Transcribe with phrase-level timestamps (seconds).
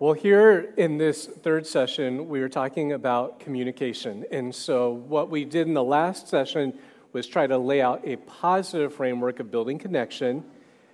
[0.00, 4.24] Well, here in this third session, we were talking about communication.
[4.30, 6.78] And so, what we did in the last session
[7.12, 10.44] was try to lay out a positive framework of building connection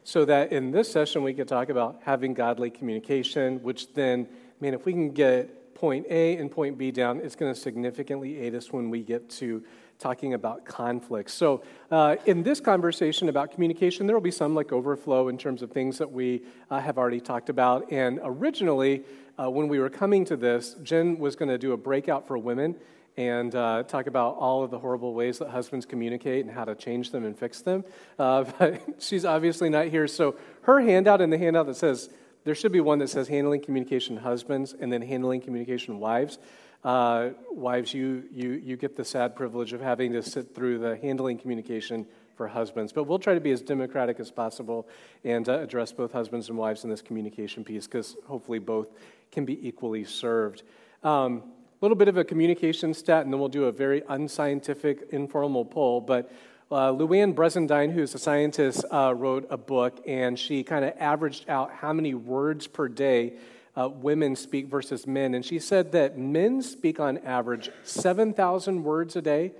[0.04, 4.27] so that in this session we could talk about having godly communication, which then,
[4.63, 8.39] man, if we can get point A and point B down, it's going to significantly
[8.39, 9.63] aid us when we get to
[9.99, 11.31] talking about conflict.
[11.31, 15.63] So, uh, in this conversation about communication, there will be some like overflow in terms
[15.63, 17.91] of things that we uh, have already talked about.
[17.93, 19.05] And originally,
[19.38, 22.39] uh, when we were coming to this, Jen was going to do a breakout for
[22.39, 22.77] women
[23.17, 26.75] and uh, talk about all of the horrible ways that husbands communicate and how to
[26.75, 27.84] change them and fix them.
[28.19, 30.09] Uh, but she's obviously not here.
[30.09, 32.11] So, her handout and the handout that says,
[32.45, 36.39] there should be one that says handling communication husbands and then handling communication wives.
[36.84, 40.97] Uh, wives, you, you, you get the sad privilege of having to sit through the
[40.98, 42.06] handling communication
[42.37, 42.92] for husbands.
[42.92, 44.87] But we'll try to be as democratic as possible
[45.25, 48.89] and uh, address both husbands and wives in this communication piece because hopefully both
[49.33, 50.62] can be equally served.
[51.02, 51.42] A um,
[51.80, 56.00] little bit of a communication stat, and then we'll do a very unscientific, informal poll.
[56.00, 56.31] But
[56.70, 61.48] uh, Louann Brizendine, who's a scientist, uh, wrote a book, and she kind of averaged
[61.48, 63.34] out how many words per day
[63.77, 65.34] uh, women speak versus men.
[65.34, 69.53] And she said that men speak on average 7,000 words a day,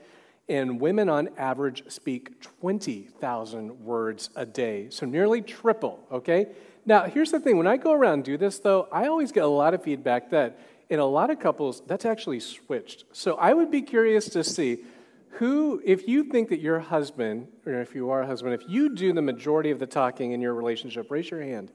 [0.49, 4.89] and women on average speak 20,000 words a day.
[4.91, 6.49] So nearly triple, okay?
[6.87, 9.45] Now, here's the thing when I go around and do this, though, I always get
[9.45, 10.59] a lot of feedback that
[10.91, 13.05] in a lot of couples, that's actually switched.
[13.13, 14.85] So I would be curious to see
[15.31, 18.95] who, if you think that your husband, or if you are a husband, if you
[18.95, 21.73] do the majority of the talking in your relationship, raise your hand.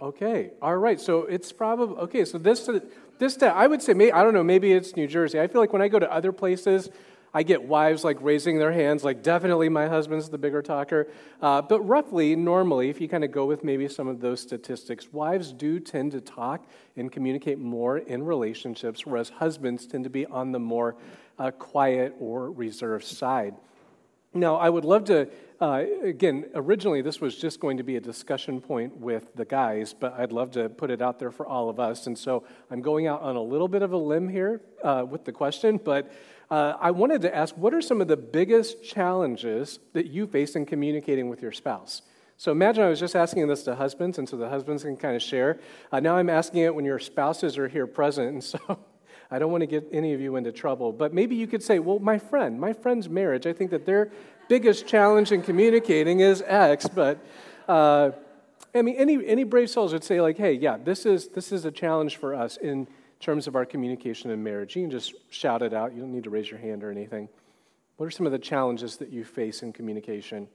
[0.00, 1.00] Okay, all right.
[1.00, 2.24] So it's probably okay.
[2.24, 2.68] So this
[3.18, 4.42] this I would say maybe, I don't know.
[4.42, 5.40] Maybe it's New Jersey.
[5.40, 6.90] I feel like when I go to other places,
[7.36, 11.08] I get wives like raising their hands, like definitely my husband's the bigger talker.
[11.42, 15.12] Uh, but roughly, normally, if you kind of go with maybe some of those statistics,
[15.12, 16.64] wives do tend to talk
[16.96, 20.94] and communicate more in relationships, whereas husbands tend to be on the more
[21.38, 23.54] uh, quiet or reserved side.
[24.34, 25.28] Now, I would love to
[25.60, 29.94] uh, again, originally this was just going to be a discussion point with the guys,
[29.94, 32.06] but I'd love to put it out there for all of us.
[32.06, 35.24] And so I'm going out on a little bit of a limb here uh, with
[35.24, 36.12] the question, but
[36.50, 40.56] uh, I wanted to ask what are some of the biggest challenges that you face
[40.56, 42.02] in communicating with your spouse?
[42.36, 45.14] So imagine I was just asking this to husbands, and so the husbands can kind
[45.14, 45.60] of share.
[45.92, 48.58] Uh, now I'm asking it when your spouses are here present, and so
[49.34, 50.92] I don't want to get any of you into trouble.
[50.92, 54.12] But maybe you could say, well, my friend, my friend's marriage, I think that they're
[54.48, 57.18] biggest challenge in communicating is X, but
[57.66, 58.12] uh,
[58.74, 61.64] I mean, any, any brave souls would say, like, hey, yeah, this is, this is
[61.64, 62.86] a challenge for us in
[63.18, 64.76] terms of our communication in marriage.
[64.76, 65.94] You can just shout it out.
[65.94, 67.28] You don't need to raise your hand or anything.
[67.96, 70.46] What are some of the challenges that you face in communication?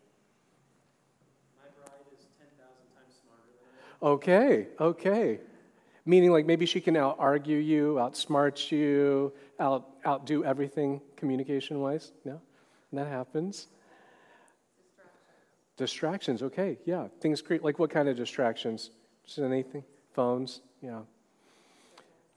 [1.58, 4.16] My bride is ten thousand times smarter.
[4.16, 5.40] Okay, okay.
[6.06, 12.12] Meaning, like, maybe she can out argue you, outsmart you, out outdo everything communication wise?
[12.26, 12.42] No?
[12.92, 13.68] And that happens.
[15.78, 17.08] Distractions, okay, yeah.
[17.22, 18.90] Things create, like what kind of distractions?
[19.26, 19.84] Just anything?
[20.14, 21.02] Phones, yeah.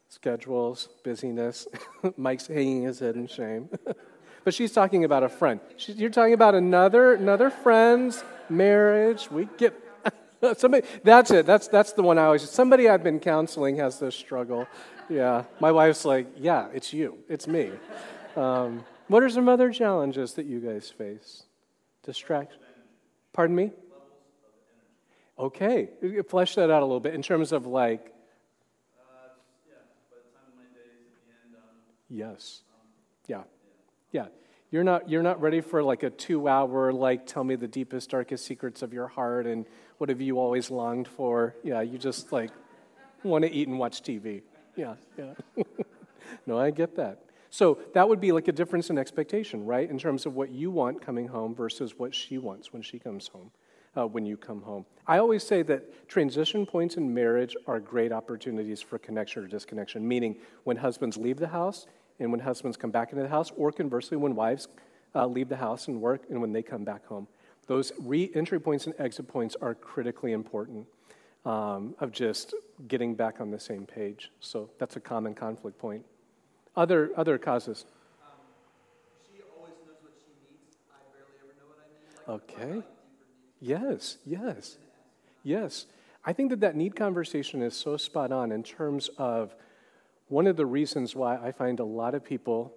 [0.09, 1.67] Schedules, busyness.
[2.17, 3.69] Mike's hanging his head in shame.
[4.45, 5.59] but she's talking about a friend.
[5.77, 9.31] She, you're talking about another, another friend's marriage.
[9.31, 9.75] We get
[10.57, 10.87] somebody.
[11.03, 11.47] That's it.
[11.47, 12.49] That's that's the one I always.
[12.49, 14.67] Somebody I've been counseling has this struggle.
[15.09, 17.71] Yeah, my wife's like, yeah, it's you, it's me.
[18.37, 21.45] Um, what are some other challenges that you guys face?
[22.03, 22.59] Distraction.
[23.33, 23.73] Pardon me?
[25.39, 25.89] Okay,
[26.29, 28.09] flesh that out a little bit in terms of like.
[32.09, 32.61] Yes.
[33.27, 33.45] Yeah.
[34.11, 34.27] Yeah.
[34.71, 38.11] You're not, you're not ready for like a two hour, like, tell me the deepest,
[38.11, 39.67] darkest secrets of your heart and
[40.03, 41.55] what have you always longed for.
[41.63, 42.51] Yeah, you just like
[43.23, 44.43] want to eat and watch TV.
[44.75, 45.35] Yeah, yeah.
[46.47, 47.21] no, I get that.
[47.51, 49.89] So that would be like a difference in expectation, right?
[49.89, 53.29] In terms of what you want coming home versus what she wants when she comes
[53.29, 53.53] home,
[53.97, 54.87] uh, when you come home.
[55.07, 60.09] I always say that transition points in marriage are great opportunities for connection or disconnection,
[60.09, 60.35] meaning
[60.65, 61.87] when husbands leave the house
[62.19, 64.67] and when husbands come back into the house, or conversely, when wives
[65.15, 67.29] uh, leave the house and work and when they come back home.
[67.67, 70.87] Those re entry points and exit points are critically important.
[71.45, 72.55] Um, of just
[72.87, 74.31] getting back on the same page.
[74.39, 76.05] So that's a common conflict point.
[76.77, 77.85] Other, other causes.
[82.29, 82.83] okay.
[83.61, 84.79] Yes, yes,
[85.43, 85.87] yes.
[86.25, 89.55] I think that that need conversation is so spot on in terms of
[90.29, 92.73] one of the reasons why I find a lot of people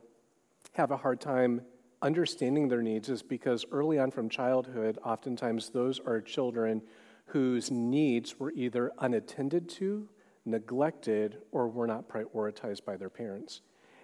[0.74, 1.62] have a hard time
[2.02, 6.82] understanding their needs is because early on from childhood, oftentimes those are children
[7.28, 10.08] whose needs were either unattended to,
[10.46, 13.62] neglected, or were not prioritized by their parents.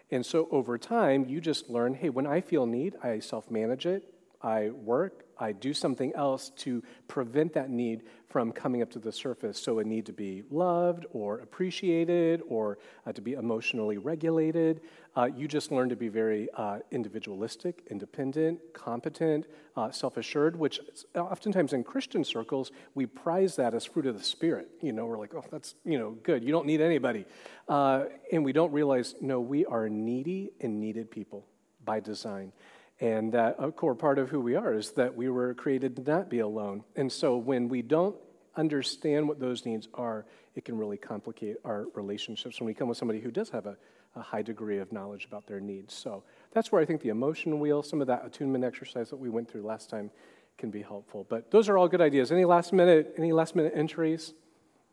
[0.10, 3.86] And so over time, you just learn hey, when I feel need, I self manage
[3.86, 9.00] it, I work, I do something else to prevent that need from coming up to
[9.00, 9.62] the surface.
[9.62, 14.82] So, a need to be loved or appreciated or uh, to be emotionally regulated.
[15.16, 20.80] Uh, you just learn to be very uh, individualistic, independent, competent, uh, self assured, which
[21.16, 24.70] oftentimes in Christian circles, we prize that as fruit of the Spirit.
[24.82, 26.44] You know, we're like, oh, that's, you know, good.
[26.44, 27.26] You don't need anybody.
[27.68, 31.46] Uh, and we don't realize, no, we are needy and needed people
[31.84, 32.54] by design.
[33.02, 36.04] And that a core part of who we are is that we were created to
[36.04, 36.84] not be alone.
[36.96, 38.16] And so when we don't
[38.56, 40.26] understand what those needs are,
[40.56, 43.76] it can really complicate our relationships when we come with somebody who does have a,
[44.16, 45.96] a high degree of knowledge about their needs.
[45.96, 49.30] So that's where I think the emotion wheel, some of that attunement exercise that we
[49.30, 50.12] went through last time,
[50.60, 51.26] can be helpful.
[51.28, 52.32] But those are all good ideas.
[52.32, 54.36] Any last minute, any last minute entries?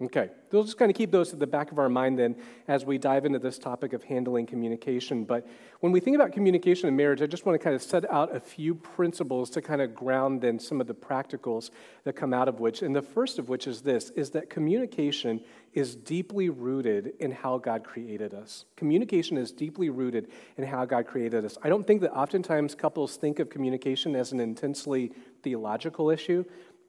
[0.00, 2.36] Okay, we'll just kind of keep those at the back of our mind then
[2.68, 5.24] as we dive into this topic of handling communication.
[5.24, 5.44] But
[5.80, 8.34] when we think about communication in marriage, I just want to kind of set out
[8.34, 11.70] a few principles to kind of ground then some of the practicals
[12.04, 12.82] that come out of which.
[12.82, 15.40] And the first of which is this is that communication
[15.72, 18.66] is deeply rooted in how God created us.
[18.76, 21.58] Communication is deeply rooted in how God created us.
[21.64, 25.12] I don't think that oftentimes couples think of communication as an intensely
[25.42, 26.44] theological issue,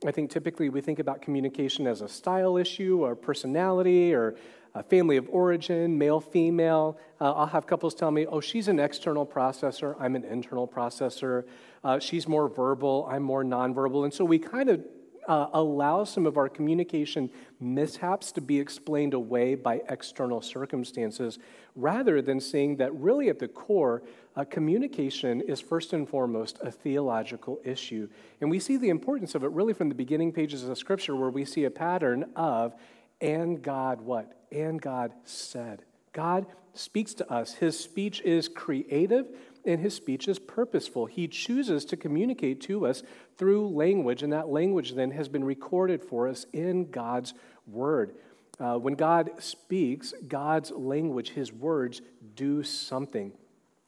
[0.05, 4.35] I think typically we think about communication as a style issue or personality or
[4.73, 6.97] a family of origin, male, female.
[7.19, 11.43] Uh, I'll have couples tell me, oh, she's an external processor, I'm an internal processor.
[11.83, 14.05] Uh, she's more verbal, I'm more nonverbal.
[14.05, 14.85] And so we kind of
[15.27, 17.29] uh, allow some of our communication
[17.59, 21.39] mishaps to be explained away by external circumstances
[21.75, 24.01] rather than seeing that really at the core,
[24.39, 28.07] uh, communication is first and foremost a theological issue.
[28.39, 31.29] And we see the importance of it really from the beginning pages of scripture where
[31.29, 32.73] we see a pattern of,
[33.19, 34.45] and God what?
[34.49, 35.83] And God said.
[36.13, 37.55] God speaks to us.
[37.55, 39.27] His speech is creative
[39.65, 41.05] and his speech is purposeful.
[41.05, 43.03] He chooses to communicate to us
[43.37, 47.33] through language, and that language then has been recorded for us in God's
[47.67, 48.15] word.
[48.57, 52.01] Uh, when God speaks, God's language, his words,
[52.35, 53.33] do something.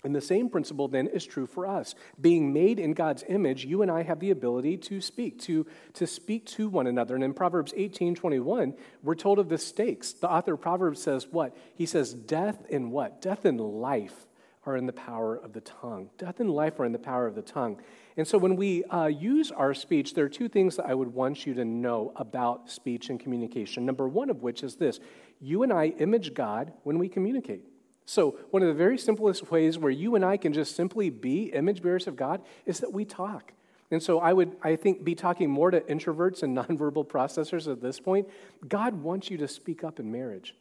[0.03, 1.93] And the same principle then is true for us.
[2.19, 6.07] Being made in God's image, you and I have the ability to speak, to, to
[6.07, 7.13] speak to one another.
[7.13, 10.13] And in Proverbs 18 21, we're told of the stakes.
[10.13, 11.55] The author of Proverbs says what?
[11.75, 13.21] He says, Death and what?
[13.21, 14.27] Death and life
[14.65, 16.09] are in the power of the tongue.
[16.17, 17.81] Death and life are in the power of the tongue.
[18.17, 21.13] And so when we uh, use our speech, there are two things that I would
[21.13, 23.85] want you to know about speech and communication.
[23.85, 24.99] Number one of which is this
[25.39, 27.70] you and I image God when we communicate.
[28.11, 31.43] So, one of the very simplest ways where you and I can just simply be
[31.43, 33.53] image bearers of God is that we talk.
[33.89, 37.81] And so I would, I think, be talking more to introverts and nonverbal processors at
[37.81, 38.27] this point.
[38.67, 40.53] God wants you to speak up in marriage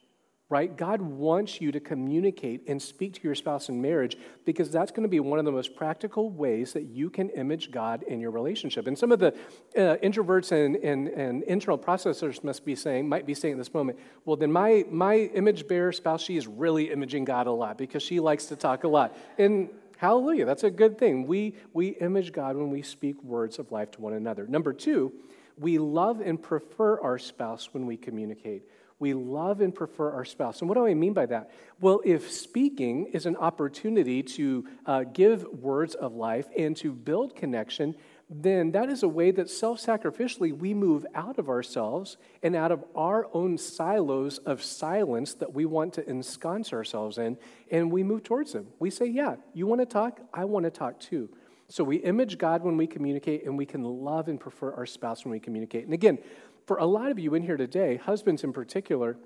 [0.51, 0.75] right?
[0.75, 5.03] God wants you to communicate and speak to your spouse in marriage because that's going
[5.03, 8.31] to be one of the most practical ways that you can image God in your
[8.31, 8.85] relationship.
[8.85, 9.29] And some of the
[9.77, 13.73] uh, introverts and, and, and internal processors must be saying, might be saying at this
[13.73, 17.77] moment, well, then my, my image bearer spouse, she is really imaging God a lot
[17.77, 19.15] because she likes to talk a lot.
[19.37, 21.27] And hallelujah, that's a good thing.
[21.27, 24.45] We, we image God when we speak words of life to one another.
[24.47, 25.13] Number two,
[25.57, 28.63] we love and prefer our spouse when we communicate
[29.01, 30.61] we love and prefer our spouse.
[30.61, 31.51] And what do I mean by that?
[31.81, 37.35] Well, if speaking is an opportunity to uh, give words of life and to build
[37.35, 37.95] connection,
[38.29, 42.71] then that is a way that self sacrificially we move out of ourselves and out
[42.71, 47.37] of our own silos of silence that we want to ensconce ourselves in,
[47.71, 48.67] and we move towards Him.
[48.79, 50.21] We say, Yeah, you want to talk?
[50.33, 51.29] I want to talk too.
[51.67, 55.25] So we image God when we communicate, and we can love and prefer our spouse
[55.25, 55.85] when we communicate.
[55.85, 56.19] And again,
[56.65, 59.17] for a lot of you in here today, husbands in particular,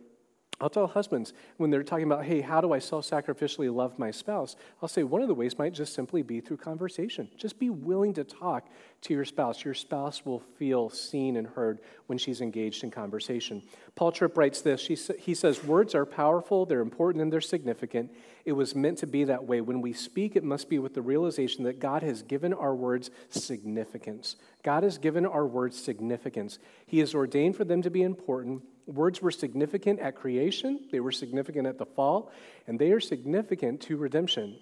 [0.61, 4.09] I'll tell husbands when they're talking about, hey, how do I self sacrificially love my
[4.09, 4.55] spouse?
[4.81, 7.29] I'll say one of the ways might just simply be through conversation.
[7.35, 8.69] Just be willing to talk
[9.01, 9.65] to your spouse.
[9.65, 13.63] Your spouse will feel seen and heard when she's engaged in conversation.
[13.95, 18.11] Paul Tripp writes this he says, Words are powerful, they're important, and they're significant.
[18.45, 19.59] It was meant to be that way.
[19.59, 23.11] When we speak, it must be with the realization that God has given our words
[23.29, 24.37] significance.
[24.63, 26.59] God has given our words significance.
[26.85, 31.11] He has ordained for them to be important Words were significant at creation, they were
[31.11, 32.31] significant at the fall,
[32.67, 34.57] and they are significant to redemption.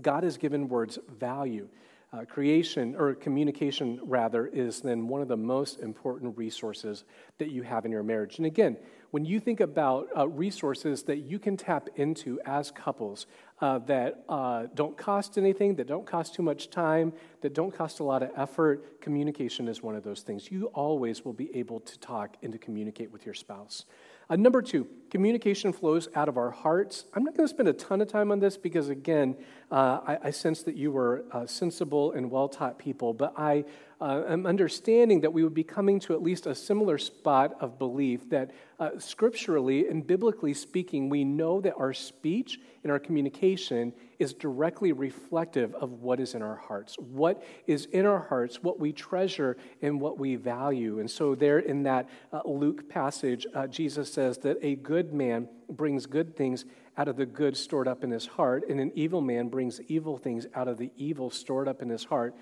[0.00, 1.68] God has given words value.
[2.12, 7.04] uh, creation or communication rather is then one of the most important resources
[7.38, 8.76] that you have in your marriage and again
[9.10, 13.26] when you think about uh, resources that you can tap into as couples
[13.60, 18.00] uh, that uh, don't cost anything that don't cost too much time that don't cost
[18.00, 19.00] a lot of effort.
[19.00, 20.50] Communication is one of those things.
[20.50, 23.86] You always will be able to talk and to communicate with your spouse.
[24.28, 24.86] Uh, number two,
[25.16, 27.06] communication flows out of our hearts.
[27.14, 29.34] I'm not going to spend a ton of time on this because, again,
[29.70, 33.64] uh, I, I, sense that you were uh, sensible and well taught people, but I
[34.00, 37.78] uh, am understanding that we would be coming to at least a similar spot of
[37.78, 43.92] belief that uh, scripturally and biblically speaking, we know that our speech and our communication
[44.18, 46.96] is directly reflective of what is in our hearts.
[46.98, 51.00] What is in our hearts, what we treasure, and what we value.
[51.00, 55.48] And so, there in that uh, Luke passage, uh, Jesus says that a good man
[55.68, 56.64] brings good things
[56.96, 60.16] out of the good stored up in his heart, and an evil man brings evil
[60.16, 62.34] things out of the evil stored up in his heart.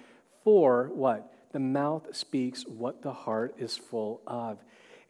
[0.44, 1.32] For what?
[1.52, 4.58] The mouth speaks what the heart is full of.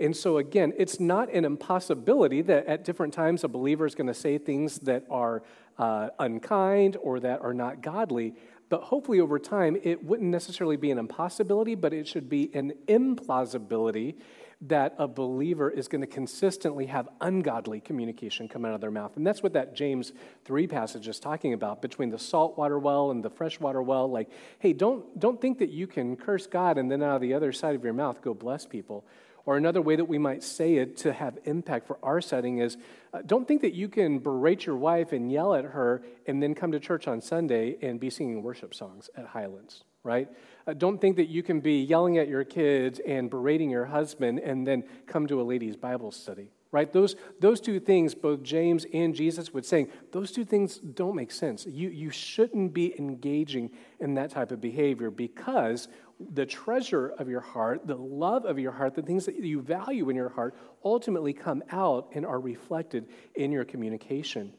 [0.01, 4.09] And so, again, it's not an impossibility that at different times a believer is going
[4.09, 5.43] to say things that are
[5.79, 8.35] uh, unkind or that are not godly.
[8.69, 12.73] But hopefully, over time, it wouldn't necessarily be an impossibility, but it should be an
[12.89, 14.17] implausibility
[14.63, 19.17] that a believer is going to consistently have ungodly communication come out of their mouth.
[19.17, 20.13] And that's what that James
[20.45, 24.11] 3 passage is talking about between the saltwater well and the freshwater well.
[24.11, 27.35] Like, hey, don't, don't think that you can curse God and then out of the
[27.35, 29.05] other side of your mouth go bless people.
[29.47, 32.79] Or another way that we might say it to have impact for our setting is
[33.13, 36.55] uh, don't think that you can berate your wife and yell at her and then
[36.55, 40.29] come to church on Sunday and be singing worship songs at Highlands, right?
[40.67, 44.39] Uh, don't think that you can be yelling at your kids and berating your husband
[44.39, 46.93] and then come to a ladies' Bible study, right?
[46.93, 51.33] Those, those two things, both James and Jesus would say, those two things don't make
[51.33, 51.67] sense.
[51.67, 55.89] You, you shouldn't be engaging in that type of behavior because
[56.33, 60.11] the treasure of your heart, the love of your heart, the things that you value
[60.11, 64.53] in your heart ultimately come out and are reflected in your communication.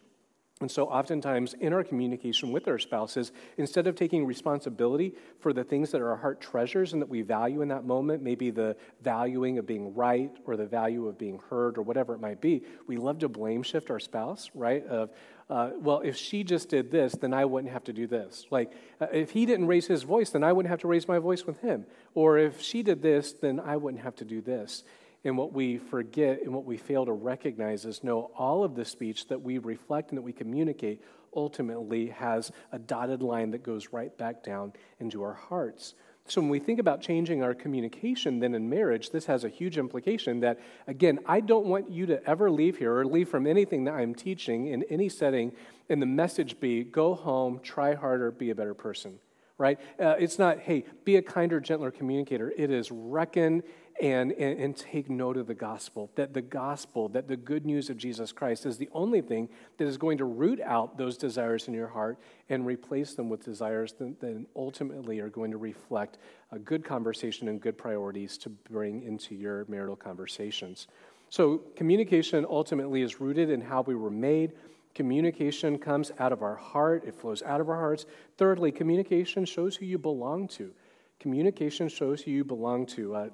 [0.62, 5.66] And so, oftentimes in our communication with our spouses, instead of taking responsibility for the
[5.66, 9.58] things that our heart treasures and that we value in that moment, maybe the valuing
[9.58, 12.96] of being right or the value of being heard or whatever it might be, we
[12.96, 14.86] love to blame shift our spouse, right?
[14.88, 15.10] Of,
[15.50, 18.46] uh, well, if she just did this, then I wouldn't have to do this.
[18.50, 18.72] Like,
[19.02, 21.46] uh, if he didn't raise his voice, then I wouldn't have to raise my voice
[21.46, 21.86] with him.
[22.14, 24.86] Or if she did this, then I wouldn't have to do this.
[25.26, 28.86] And what we forget and what we fail to recognize is no, all of the
[28.86, 31.02] speech that we reflect and that we communicate
[31.36, 35.96] ultimately has a dotted line that goes right back down into our hearts.
[36.28, 39.78] So, when we think about changing our communication then in marriage, this has a huge
[39.78, 43.84] implication that, again, I don't want you to ever leave here or leave from anything
[43.84, 45.52] that I'm teaching in any setting
[45.90, 49.20] and the message be go home, try harder, be a better person,
[49.60, 49.80] right?
[50.00, 52.52] Uh, it's not, hey, be a kinder, gentler communicator.
[52.58, 53.62] It is reckon
[54.02, 56.12] and, and, and, take note of the gospel.
[56.16, 59.48] That the gospel, that the good news of Jesus Christ is the only thing
[59.78, 63.46] that is going to root out those desires in your heart and replace them with
[63.46, 66.18] desires that then ultimately are going to reflect
[66.52, 70.88] a good conversation and good priorities to bring into your marital conversations.
[71.30, 74.54] So, communication ultimately is rooted in how we were made.
[74.94, 78.06] Communication comes out of our heart, it flows out of our hearts.
[78.38, 80.72] Thirdly, communication shows who you belong to.
[81.20, 83.16] Communication shows who you belong to.
[83.16, 83.30] Uh,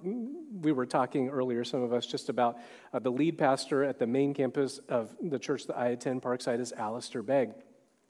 [0.61, 2.59] we were talking earlier, some of us, just about
[2.93, 6.59] uh, the lead pastor at the main campus of the church that I attend, Parkside,
[6.59, 7.51] is Alistair Begg.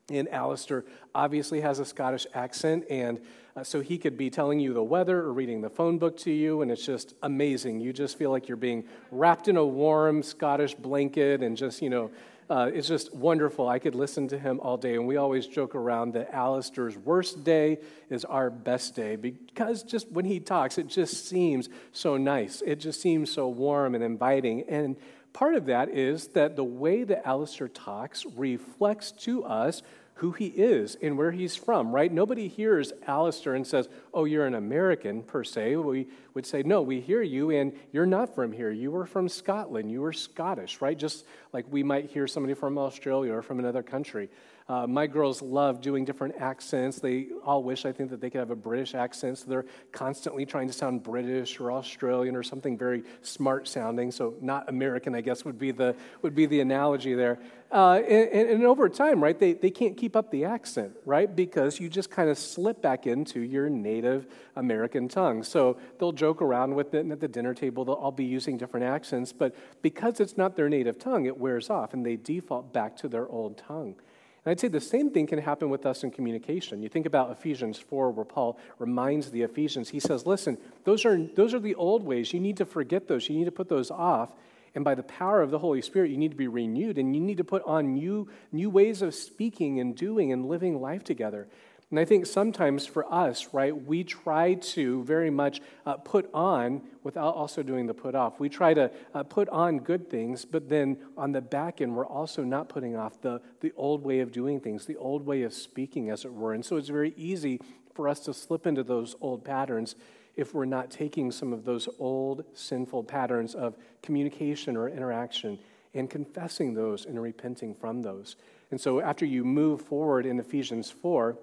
[0.10, 0.84] And Alistair
[1.16, 3.22] obviously has a Scottish accent, and
[3.56, 6.32] uh, so he could be telling you the weather or reading the phone book to
[6.32, 7.80] you, and it's just amazing.
[7.80, 11.90] You just feel like you're being wrapped in a warm Scottish blanket and just, you
[11.90, 12.12] know,
[12.51, 13.70] uh, it's just wonderful.
[13.70, 14.96] I could listen to him all day.
[14.96, 17.77] And we always joke around that Alistair's worst day
[18.10, 22.62] is our best day because just when he talks, it just seems so nice.
[22.65, 24.65] It just seems so warm and inviting.
[24.67, 24.98] And
[25.31, 29.81] part of that is that the way that Alistair talks reflects to us
[30.22, 32.12] who he is and where he's from, right?
[32.12, 35.78] Nobody hears Alistair and says, Oh, you're an American, per se.
[35.78, 38.70] We would say, No, we hear you, and you're not from here.
[38.70, 39.92] You were from Scotland.
[39.92, 40.96] You were Scottish, right?
[40.96, 44.30] Just like we might hear somebody from Australia or from another country.
[44.72, 46.98] Uh, my girls love doing different accents.
[46.98, 49.40] They all wish, I think, that they could have a British accent.
[49.40, 54.12] So they're constantly trying to sound British or Australian or something very smart sounding.
[54.12, 57.40] So not American, I guess, would be the, would be the analogy there.
[57.70, 61.36] Uh, and, and, over time, right, they, they can't keep up the accent, right?
[61.36, 64.25] Because you just kind of slip back into your native
[64.56, 65.44] American tongue.
[65.44, 68.58] So they'll joke around with it, and at the dinner table, they'll all be using
[68.58, 69.34] different accents.
[69.34, 73.10] But because it's not their native tongue, it wears off, and they default back to
[73.10, 73.96] their old tongue.
[74.43, 76.81] And I'd say the same thing can happen with us in communication.
[76.81, 81.17] You think about Ephesians 4, where Paul reminds the Ephesians, he says, Listen, those are,
[81.36, 82.33] those are the old ways.
[82.33, 84.31] You need to forget those, you need to put those off.
[84.74, 87.21] And by the power of the Holy Spirit, you need to be renewed and you
[87.21, 91.48] need to put on new, new ways of speaking and doing and living life together.
[91.91, 96.81] And I think sometimes for us, right, we try to very much uh, put on
[97.03, 98.39] without also doing the put off.
[98.39, 102.05] We try to uh, put on good things, but then on the back end, we're
[102.05, 105.53] also not putting off the, the old way of doing things, the old way of
[105.53, 106.53] speaking, as it were.
[106.53, 107.60] And so it's very easy
[107.93, 109.95] for us to slip into those old patterns
[110.38, 115.60] if we're not taking some of those old sinful patterns of communication or interaction
[115.93, 118.38] and confessing those and repenting from those.
[118.71, 121.38] And so after you move forward in Ephesians 4,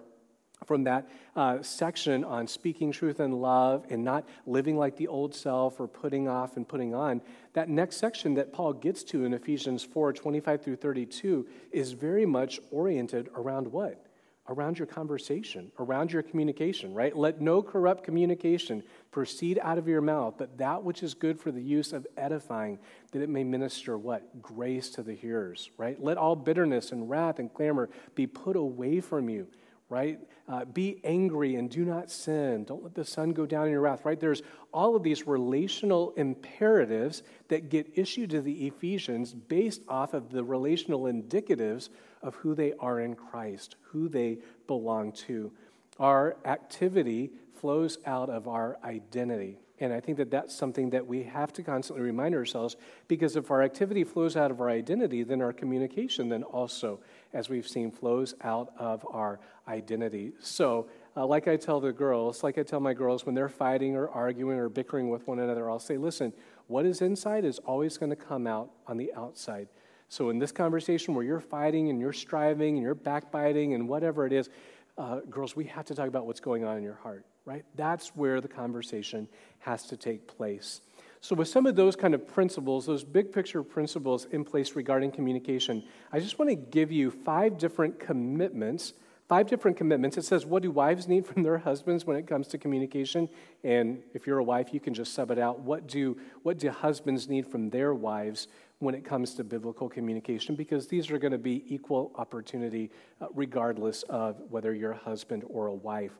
[0.68, 5.34] from that uh, section on speaking truth and love and not living like the old
[5.34, 7.22] self or putting off and putting on,
[7.54, 12.26] that next section that Paul gets to in Ephesians 4 25 through 32 is very
[12.26, 14.04] much oriented around what?
[14.50, 17.14] Around your conversation, around your communication, right?
[17.14, 21.50] Let no corrupt communication proceed out of your mouth, but that which is good for
[21.50, 22.78] the use of edifying,
[23.12, 24.40] that it may minister what?
[24.42, 26.02] Grace to the hearers, right?
[26.02, 29.48] Let all bitterness and wrath and clamor be put away from you
[29.88, 30.18] right?
[30.48, 32.64] Uh, be angry and do not sin.
[32.64, 34.20] Don't let the sun go down in your wrath, right?
[34.20, 34.42] There's
[34.72, 40.44] all of these relational imperatives that get issued to the Ephesians based off of the
[40.44, 41.88] relational indicatives
[42.22, 45.52] of who they are in Christ, who they belong to.
[45.98, 49.58] Our activity flows out of our identity.
[49.80, 52.76] And I think that that's something that we have to constantly remind ourselves
[53.06, 57.00] because if our activity flows out of our identity, then our communication then also,
[57.32, 60.32] as we've seen, flows out of our identity.
[60.40, 63.96] So, uh, like I tell the girls, like I tell my girls when they're fighting
[63.96, 66.32] or arguing or bickering with one another, I'll say, listen,
[66.66, 69.68] what is inside is always going to come out on the outside.
[70.08, 74.26] So, in this conversation where you're fighting and you're striving and you're backbiting and whatever
[74.26, 74.48] it is,
[74.96, 77.64] uh, girls, we have to talk about what's going on in your heart right?
[77.76, 79.26] That's where the conversation
[79.60, 80.82] has to take place.
[81.20, 85.10] So, with some of those kind of principles, those big picture principles in place regarding
[85.10, 85.82] communication,
[86.12, 88.94] I just want to give you five different commitments.
[89.28, 90.16] Five different commitments.
[90.16, 93.28] It says, What do wives need from their husbands when it comes to communication?
[93.62, 95.60] And if you're a wife, you can just sub it out.
[95.60, 98.48] What do, what do husbands need from their wives
[98.78, 100.54] when it comes to biblical communication?
[100.54, 105.44] Because these are going to be equal opportunity, uh, regardless of whether you're a husband
[105.46, 106.14] or a wife.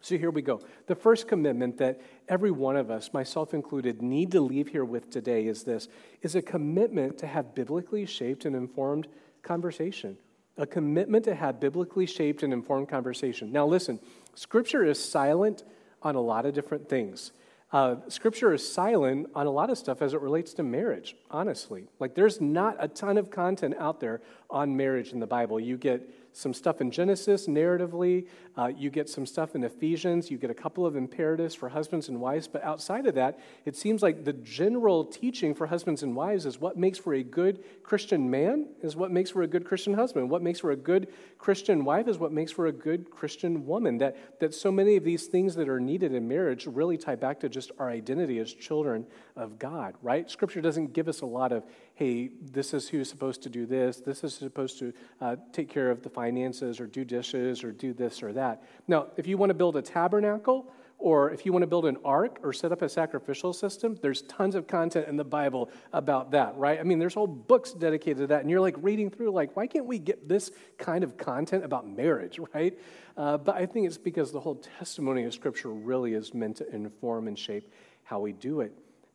[0.00, 0.60] So here we go.
[0.86, 5.10] The first commitment that every one of us, myself included, need to leave here with
[5.10, 5.88] today is this
[6.22, 9.08] is a commitment to have biblically shaped and informed
[9.42, 10.16] conversation.
[10.56, 13.52] A commitment to have biblically shaped and informed conversation.
[13.52, 14.00] Now listen,
[14.34, 15.64] scripture is silent
[16.02, 17.32] on a lot of different things.
[17.72, 21.86] Uh, scripture is silent on a lot of stuff as it relates to marriage, honestly.
[22.00, 25.60] Like, there's not a ton of content out there on marriage in the Bible.
[25.60, 28.26] You get some stuff in Genesis narratively.
[28.56, 30.30] Uh, you get some stuff in Ephesians.
[30.30, 32.48] You get a couple of imperatives for husbands and wives.
[32.48, 36.60] But outside of that, it seems like the general teaching for husbands and wives is
[36.60, 40.30] what makes for a good Christian man is what makes for a good Christian husband.
[40.30, 43.98] What makes for a good Christian wife is what makes for a good Christian woman.
[43.98, 47.40] That, that so many of these things that are needed in marriage really tie back
[47.40, 50.30] to just our identity as children of God, right?
[50.30, 51.64] Scripture doesn't give us a lot of,
[52.00, 55.90] hey, this is who's supposed to do this, this is supposed to uh, take care
[55.90, 58.62] of the finances or do dishes or do this or that.
[58.88, 61.98] Now, if you want to build a tabernacle, or if you want to build an
[62.02, 66.30] ark or set up a sacrificial system, there's tons of content in the Bible about
[66.30, 66.80] that, right?
[66.80, 69.66] I mean, there's whole books dedicated to that, and you're like reading through, like, why
[69.66, 72.78] can't we get this kind of content about marriage, right?
[73.14, 76.74] Uh, but I think it's because the whole testimony of Scripture really is meant to
[76.74, 77.70] inform and shape
[78.04, 78.72] how we do it.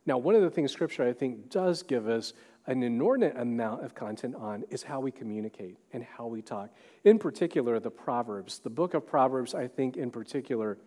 [0.08, 2.34] Now, one of the things Scripture, I think, does give us
[2.68, 6.70] an inordinate amount of content on is how we communicate and how we talk.
[7.04, 8.60] In particular, the Proverbs.
[8.60, 10.78] The book of Proverbs, I think, in particular,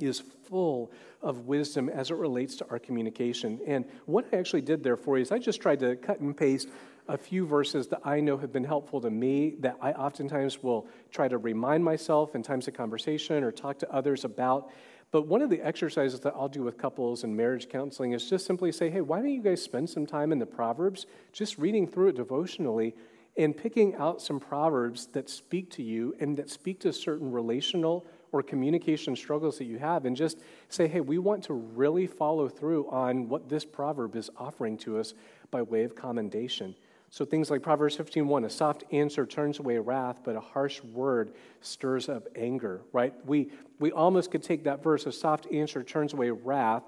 [0.00, 0.90] is full
[1.22, 3.60] of wisdom as it relates to our communication.
[3.66, 6.36] And what I actually did there for you is I just tried to cut and
[6.36, 6.68] paste
[7.06, 10.88] a few verses that I know have been helpful to me that I oftentimes will
[11.10, 14.70] try to remind myself in times of conversation or talk to others about.
[15.14, 18.46] But one of the exercises that I'll do with couples and marriage counseling is just
[18.46, 21.86] simply say, hey, why don't you guys spend some time in the Proverbs, just reading
[21.86, 22.96] through it devotionally
[23.36, 28.04] and picking out some Proverbs that speak to you and that speak to certain relational
[28.32, 32.48] or communication struggles that you have, and just say, hey, we want to really follow
[32.48, 35.14] through on what this proverb is offering to us
[35.52, 36.74] by way of commendation.
[37.14, 41.32] So things like Proverbs 15:1, a soft answer turns away wrath, but a harsh word
[41.60, 43.14] stirs up anger, right?
[43.24, 46.82] We we almost could take that verse, a soft answer turns away wrath,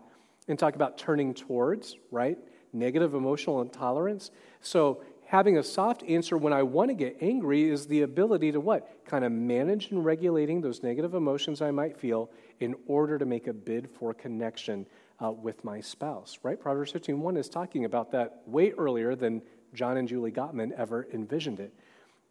[0.48, 2.38] and talk about turning towards, right?
[2.72, 4.32] Negative emotional intolerance.
[4.62, 8.58] So, having a soft answer when I want to get angry is the ability to
[8.58, 9.04] what?
[9.04, 13.46] Kind of manage and regulating those negative emotions I might feel in order to make
[13.46, 14.86] a bid for connection
[15.24, 16.60] uh, with my spouse, right?
[16.60, 19.40] Proverbs 15.1 is talking about that way earlier than
[19.74, 21.72] John and Julie Gottman ever envisioned it.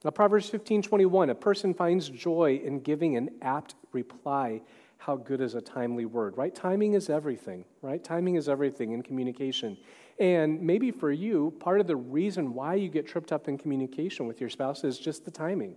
[0.03, 4.61] Now, Proverbs 15.21, a person finds joy in giving an apt reply.
[4.97, 6.53] How good is a timely word, right?
[6.53, 8.03] Timing is everything, right?
[8.03, 9.77] Timing is everything in communication.
[10.19, 14.27] And maybe for you, part of the reason why you get tripped up in communication
[14.27, 15.75] with your spouse is just the timing,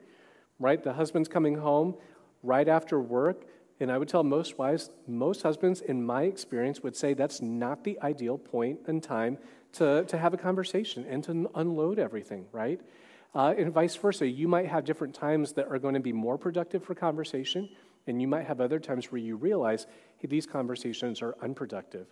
[0.58, 0.82] right?
[0.82, 1.94] The husband's coming home
[2.42, 3.46] right after work.
[3.80, 7.84] And I would tell most wives, most husbands, in my experience, would say that's not
[7.84, 9.38] the ideal point in time
[9.74, 12.80] to, to have a conversation and to unload everything, right?
[13.34, 14.26] Uh, and vice versa.
[14.26, 17.68] You might have different times that are going to be more productive for conversation,
[18.06, 19.86] and you might have other times where you realize,
[20.18, 22.06] hey, these conversations are unproductive.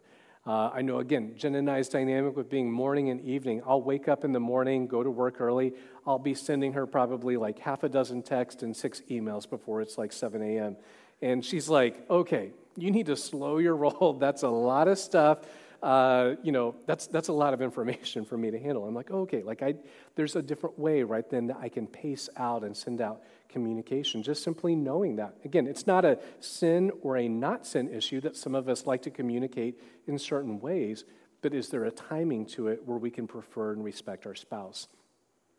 [0.47, 3.63] Uh, I know, again, Jen and I's dynamic with being morning and evening.
[3.67, 5.73] I'll wake up in the morning, go to work early.
[6.07, 9.99] I'll be sending her probably like half a dozen texts and six emails before it's
[9.99, 10.77] like 7 a.m.
[11.21, 14.19] And she's like, okay, you need to slow your roll.
[14.21, 15.41] That's a lot of stuff.
[15.83, 18.87] Uh, you know, that's, that's a lot of information for me to handle.
[18.87, 19.75] I'm like, oh, okay, like I,
[20.15, 24.23] there's a different way right then that I can pace out and send out communication,
[24.23, 25.37] just simply knowing that.
[25.45, 29.03] Again, it's not a sin or a not sin issue that some of us like
[29.03, 31.05] to communicate in certain ways,
[31.43, 34.89] but is there a timing to it where we can prefer and respect our spouse?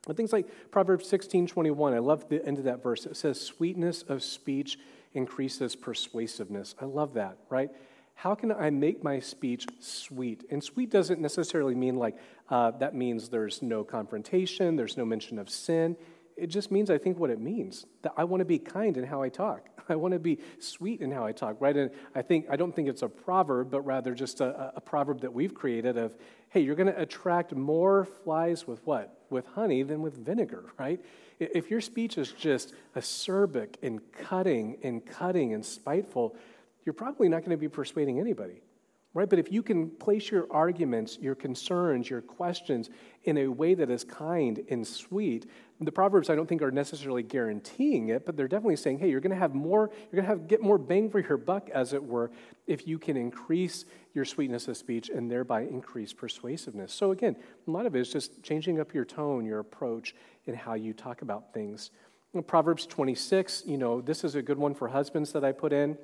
[0.08, 3.06] And things like Proverbs 16 21, I love the end of that verse.
[3.06, 4.80] It says, Sweetness of speech
[5.14, 6.76] increases persuasiveness.
[6.80, 7.70] I love that, right?
[8.18, 10.44] How can I make my speech sweet?
[10.50, 12.18] And sweet doesn't necessarily mean like
[12.50, 15.96] uh, that means there's no confrontation, there's no mention of sin.
[16.36, 19.04] It just means, I think, what it means that I want to be kind in
[19.04, 19.70] how I talk.
[19.90, 21.78] I want to be sweet in how I talk, right?
[21.78, 25.22] And I think, I don't think it's a proverb, but rather just a, a proverb
[25.22, 26.16] that we've created of,
[26.50, 29.26] hey, you're going to attract more flies with what?
[29.30, 31.00] With honey than with vinegar, right?
[31.40, 36.36] If your speech is just acerbic and cutting and cutting and spiteful,
[36.88, 38.62] you're probably not going to be persuading anybody
[39.18, 39.32] right?
[39.32, 42.92] But if you can place your arguments, your concerns, your questions
[43.24, 45.48] in a way that is kind and sweet,
[45.82, 49.20] the Proverbs I don't think are necessarily guaranteeing it, but they're definitely saying, hey, you're
[49.20, 51.94] going to have more, you're going to have get more bang for your buck, as
[51.94, 52.30] it were,
[52.68, 56.94] if you can increase your sweetness of speech and thereby increase persuasiveness.
[56.94, 57.36] So again,
[57.68, 60.14] a lot of it is just changing up your tone, your approach,
[60.46, 61.90] and how you talk about things.
[62.46, 65.98] Proverbs 26, you know, this is a good one for husbands that I put in.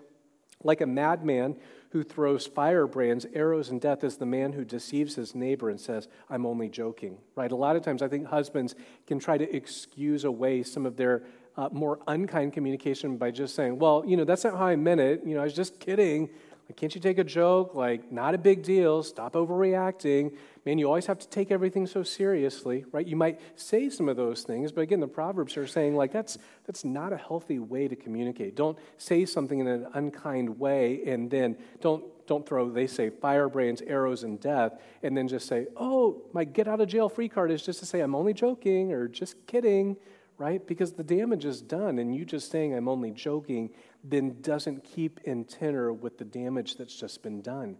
[0.63, 1.57] Like a madman
[1.89, 6.07] who throws firebrands, arrows, and death is the man who deceives his neighbor and says,
[6.29, 7.51] I'm only joking, right?
[7.51, 8.73] A lot of times I think husbands
[9.05, 11.23] can try to excuse away some of their
[11.55, 15.01] uh, more unkind communication by just saying, well, you know, that's not how I meant
[15.01, 15.21] it.
[15.23, 16.29] You know, I was just kidding.
[16.69, 17.75] Like, can't you take a joke?
[17.75, 19.03] Like, not a big deal.
[19.03, 20.33] Stop overreacting.
[20.65, 23.05] Man, you always have to take everything so seriously, right?
[23.05, 26.37] You might say some of those things, but again, the Proverbs are saying, like, that's,
[26.65, 28.55] that's not a healthy way to communicate.
[28.55, 33.81] Don't say something in an unkind way and then don't, don't throw, they say, firebrands,
[33.81, 37.51] arrows, and death, and then just say, oh, my get out of jail free card
[37.51, 39.97] is just to say, I'm only joking or just kidding,
[40.37, 40.65] right?
[40.65, 43.69] Because the damage is done, and you just saying, I'm only joking,
[44.03, 47.77] then doesn't keep in tenor with the damage that's just been done.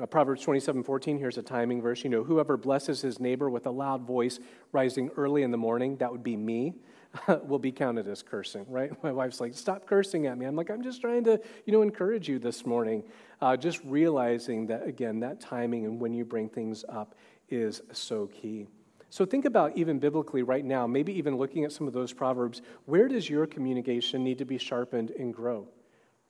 [0.00, 2.02] Uh, Proverbs 27 14, here's a timing verse.
[2.02, 4.40] You know, whoever blesses his neighbor with a loud voice
[4.72, 6.74] rising early in the morning, that would be me,
[7.44, 8.90] will be counted as cursing, right?
[9.02, 10.46] My wife's like, stop cursing at me.
[10.46, 13.04] I'm like, I'm just trying to, you know, encourage you this morning.
[13.40, 17.14] Uh, just realizing that, again, that timing and when you bring things up
[17.50, 18.66] is so key.
[19.12, 22.62] So think about even biblically right now, maybe even looking at some of those proverbs,
[22.86, 25.68] where does your communication need to be sharpened and grow?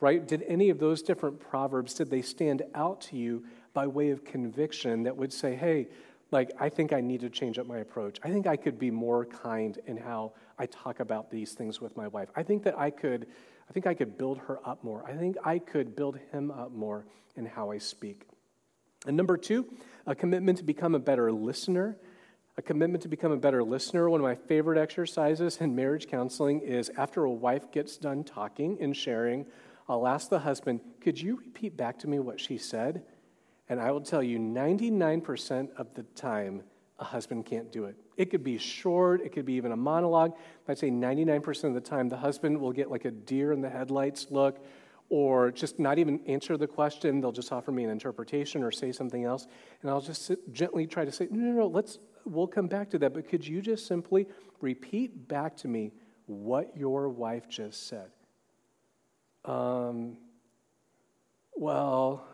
[0.01, 0.27] Right?
[0.27, 4.25] Did any of those different proverbs did they stand out to you by way of
[4.25, 5.87] conviction that would say, "Hey,
[6.31, 8.19] like I think I need to change up my approach.
[8.21, 11.95] I think I could be more kind in how I talk about these things with
[11.95, 12.31] my wife.
[12.35, 13.27] I think that I could
[13.69, 15.05] I think I could build her up more.
[15.07, 17.05] I think I could build him up more
[17.37, 18.27] in how I speak."
[19.07, 19.65] And number 2,
[20.05, 21.97] a commitment to become a better listener
[22.57, 24.09] a commitment to become a better listener.
[24.09, 28.77] One of my favorite exercises in marriage counseling is after a wife gets done talking
[28.79, 29.45] and sharing,
[29.89, 33.03] I'll ask the husband, Could you repeat back to me what she said?
[33.69, 36.63] And I will tell you 99% of the time,
[36.99, 37.95] a husband can't do it.
[38.17, 40.33] It could be short, it could be even a monologue.
[40.67, 43.69] I'd say 99% of the time, the husband will get like a deer in the
[43.69, 44.63] headlights look
[45.09, 47.19] or just not even answer the question.
[47.19, 49.47] They'll just offer me an interpretation or say something else.
[49.81, 52.89] And I'll just sit, gently try to say, no, no, no, let's, we'll come back
[52.91, 54.27] to that, but could you just simply
[54.61, 55.91] repeat back to me
[56.25, 58.09] what your wife just said?
[59.45, 60.17] Um,
[61.55, 62.25] well,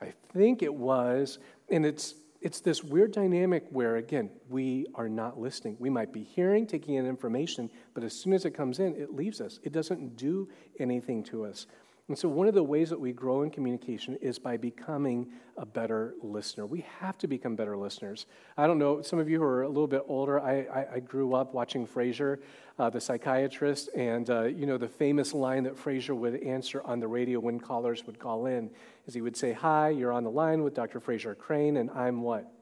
[0.00, 5.38] I think it was, and it's it's this weird dynamic where, again, we are not
[5.38, 5.76] listening.
[5.78, 9.14] We might be hearing, taking in information, but as soon as it comes in, it
[9.14, 9.60] leaves us.
[9.62, 11.66] It doesn't do anything to us.
[12.10, 15.64] And so, one of the ways that we grow in communication is by becoming a
[15.64, 16.66] better listener.
[16.66, 18.26] We have to become better listeners.
[18.56, 20.98] I don't know, some of you who are a little bit older, I, I, I
[20.98, 22.38] grew up watching Frasier,
[22.80, 26.98] uh, the psychiatrist, and uh, you know, the famous line that Frasier would answer on
[26.98, 28.70] the radio when callers would call in
[29.06, 30.98] is he would say, Hi, you're on the line with Dr.
[30.98, 32.52] Frasier Crane, and I'm what?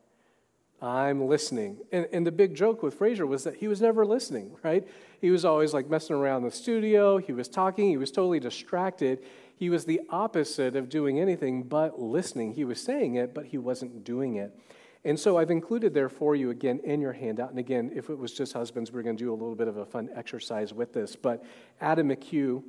[0.81, 1.79] I'm listening.
[1.91, 4.87] And, and the big joke with Frasier was that he was never listening, right?
[5.21, 9.21] He was always like messing around the studio, he was talking, he was totally distracted.
[9.57, 12.55] He was the opposite of doing anything but listening.
[12.55, 14.57] He was saying it, but he wasn't doing it.
[15.05, 17.51] And so I've included there for you again in your handout.
[17.51, 19.77] And again, if it was just husbands, we're going to do a little bit of
[19.77, 21.17] a fun exercise with this.
[21.17, 21.45] But
[21.81, 22.63] Adam McHugh,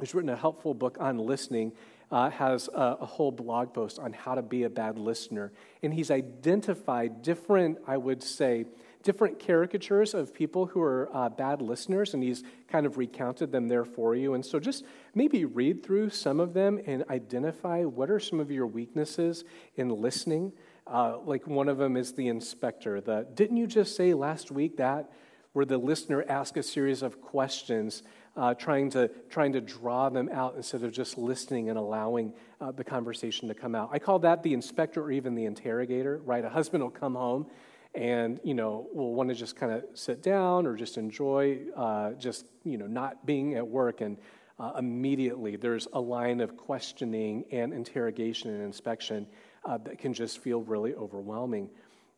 [0.00, 1.72] has written a helpful book on listening,
[2.10, 5.52] uh, has a, a, whole blog post on how to be a bad listener.
[5.82, 8.64] And he's identified different, I would say,
[9.02, 13.68] different caricatures of people who are uh, bad listeners, and he's kind of recounted them
[13.68, 14.34] there for you.
[14.34, 18.50] And so just maybe read through some of them and identify what are some of
[18.50, 19.44] your weaknesses
[19.76, 20.52] in listening.
[20.86, 23.00] Uh, like one of them is the inspector.
[23.00, 25.10] The, didn't you just say last week that?
[25.58, 28.04] Where the listener asks a series of questions
[28.36, 32.70] uh, trying, to, trying to draw them out instead of just listening and allowing uh,
[32.70, 33.88] the conversation to come out.
[33.90, 36.44] I call that the inspector or even the interrogator, right?
[36.44, 37.48] A husband will come home
[37.92, 42.12] and, you know, will want to just kind of sit down or just enjoy uh,
[42.12, 44.00] just, you know, not being at work.
[44.00, 44.16] And
[44.60, 49.26] uh, immediately there's a line of questioning and interrogation and inspection
[49.64, 51.68] uh, that can just feel really overwhelming.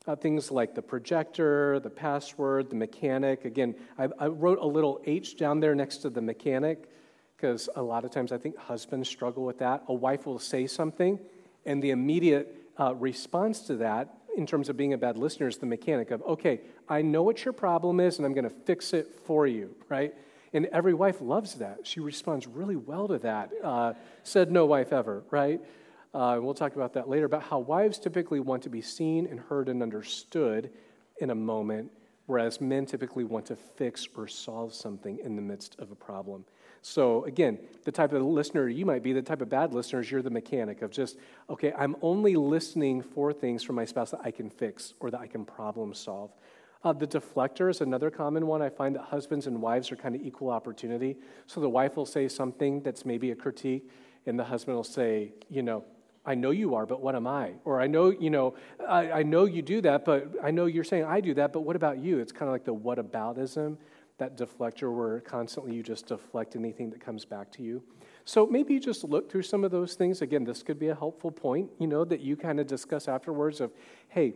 [0.07, 3.45] Uh, things like the projector, the password, the mechanic.
[3.45, 6.89] Again, I, I wrote a little H down there next to the mechanic
[7.37, 9.83] because a lot of times I think husbands struggle with that.
[9.89, 11.19] A wife will say something,
[11.67, 15.59] and the immediate uh, response to that, in terms of being a bad listener, is
[15.59, 18.95] the mechanic of, okay, I know what your problem is, and I'm going to fix
[18.95, 20.15] it for you, right?
[20.55, 21.87] And every wife loves that.
[21.87, 23.51] She responds really well to that.
[23.63, 25.61] Uh, said no wife ever, right?
[26.13, 29.39] Uh, we'll talk about that later, about how wives typically want to be seen and
[29.39, 30.71] heard and understood
[31.21, 31.91] in a moment,
[32.27, 36.45] whereas men typically want to fix or solve something in the midst of a problem.
[36.83, 40.23] So, again, the type of listener you might be, the type of bad listeners, you're
[40.23, 41.19] the mechanic of just,
[41.49, 45.21] okay, I'm only listening for things from my spouse that I can fix or that
[45.21, 46.33] I can problem solve.
[46.83, 48.63] Uh, the deflector is another common one.
[48.63, 51.19] I find that husbands and wives are kind of equal opportunity.
[51.47, 53.91] So the wife will say something that's maybe a critique,
[54.25, 55.85] and the husband will say, you know,
[56.25, 57.55] I know you are, but what am I?
[57.65, 58.55] Or I know, you know,
[58.87, 61.63] I, I know you do that, but I know you're saying I do that, but
[61.63, 62.19] what about you?
[62.19, 63.79] It's kind of like the what aboutism,
[64.19, 67.83] that deflector where constantly you just deflect anything that comes back to you.
[68.27, 70.21] So maybe you just look through some of those things.
[70.21, 73.63] Again, this could be a helpful point, you know, that you kind of discuss afterwards
[73.63, 73.73] of,
[74.09, 74.35] hey,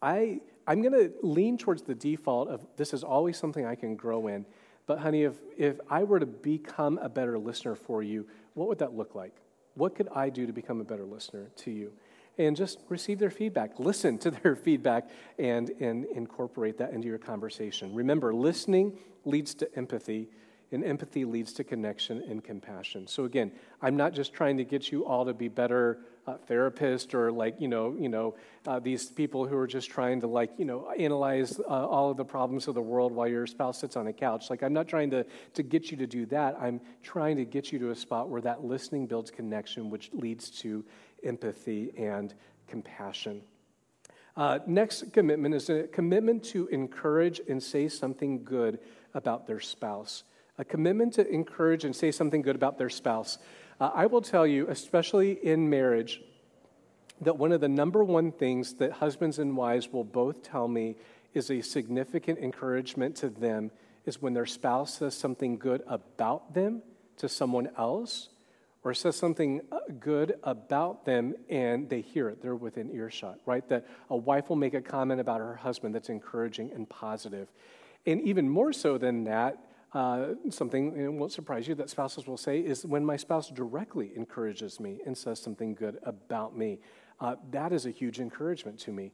[0.00, 3.96] I, I'm going to lean towards the default of this is always something I can
[3.96, 4.46] grow in.
[4.86, 8.78] But honey, if, if I were to become a better listener for you, what would
[8.78, 9.34] that look like?
[9.76, 11.92] What could I do to become a better listener to you?
[12.38, 15.08] And just receive their feedback, listen to their feedback,
[15.38, 17.94] and, and incorporate that into your conversation.
[17.94, 20.28] Remember, listening leads to empathy,
[20.72, 23.06] and empathy leads to connection and compassion.
[23.06, 27.14] So, again, I'm not just trying to get you all to be better uh, therapist
[27.14, 28.34] or like you know you know
[28.66, 32.16] uh, these people who are just trying to like you know analyze uh, all of
[32.16, 34.50] the problems of the world while your spouse sits on a couch.
[34.50, 36.56] Like i'm not trying to to get you to do that.
[36.60, 40.50] I'm trying to get you to a spot where that listening builds connection which leads
[40.62, 40.84] to
[41.22, 42.34] empathy and
[42.66, 43.42] compassion.
[44.36, 48.78] Uh, next commitment is a commitment to encourage and say something good
[49.14, 50.24] about their spouse.
[50.58, 53.38] A commitment to encourage and say something good about their spouse
[53.80, 56.22] uh, I will tell you, especially in marriage,
[57.20, 60.96] that one of the number one things that husbands and wives will both tell me
[61.34, 63.70] is a significant encouragement to them
[64.06, 66.82] is when their spouse says something good about them
[67.18, 68.28] to someone else
[68.84, 73.68] or says something uh, good about them and they hear it, they're within earshot, right?
[73.68, 77.48] That a wife will make a comment about her husband that's encouraging and positive.
[78.06, 79.58] And even more so than that,
[79.92, 84.12] uh, something, it won't surprise you, that spouses will say is when my spouse directly
[84.16, 86.78] encourages me and says something good about me.
[87.20, 89.12] Uh, that is a huge encouragement to me.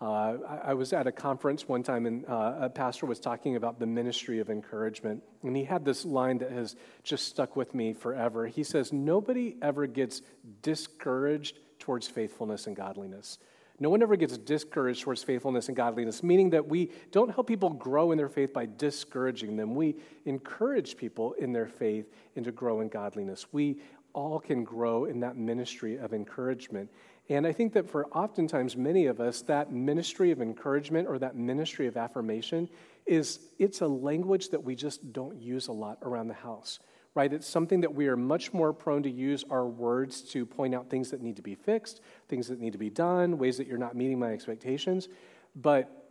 [0.00, 3.56] Uh, I, I, was at a conference one time, and uh, a pastor was talking
[3.56, 5.22] about the ministry of encouragement.
[5.42, 8.46] And he had this line that has just stuck with me forever.
[8.46, 10.20] He says, Nobody ever gets
[10.60, 13.38] discouraged towards faithfulness and godliness.
[13.78, 17.70] No one ever gets discouraged towards faithfulness and godliness, meaning that we don't help people
[17.70, 19.74] grow in their faith by discouraging them.
[19.74, 23.46] We encourage people in their faith and to grow in godliness.
[23.52, 23.80] We
[24.14, 26.90] all can grow in that ministry of encouragement.
[27.28, 31.36] And I think that for oftentimes many of us, that ministry of encouragement or that
[31.36, 32.70] ministry of affirmation
[33.04, 36.78] is it's a language that we just don't use a lot around the house
[37.16, 37.32] right?
[37.32, 40.90] It's something that we are much more prone to use our words to point out
[40.90, 43.78] things that need to be fixed, things that need to be done, ways that you're
[43.78, 45.08] not meeting my expectations.
[45.56, 46.10] But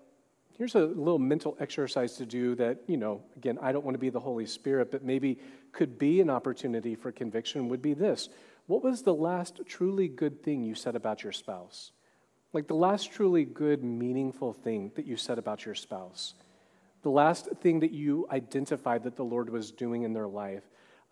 [0.57, 3.99] here's a little mental exercise to do that, you know, again, I don't want to
[3.99, 5.37] be the Holy Spirit, but maybe
[5.73, 8.29] could be an opportunity for conviction would be this.
[8.65, 11.91] What was the last truly good thing you said about your spouse?
[12.51, 16.33] Like the last truly good, meaningful thing that you said about your spouse?
[17.03, 20.63] The last thing that you identified that the Lord was doing in their life?